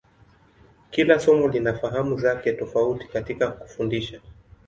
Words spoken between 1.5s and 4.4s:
fahamu zake tofauti katika kufundisha.